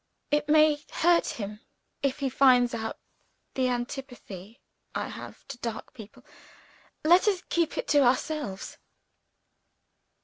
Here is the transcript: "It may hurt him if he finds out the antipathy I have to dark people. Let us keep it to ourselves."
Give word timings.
"It 0.31 0.49
may 0.49 0.83
hurt 0.93 1.27
him 1.33 1.59
if 2.01 2.17
he 2.21 2.29
finds 2.31 2.73
out 2.73 2.97
the 3.53 3.67
antipathy 3.67 4.59
I 4.95 5.09
have 5.09 5.47
to 5.49 5.59
dark 5.59 5.93
people. 5.93 6.25
Let 7.03 7.27
us 7.27 7.43
keep 7.49 7.77
it 7.77 7.87
to 7.89 8.01
ourselves." 8.01 8.79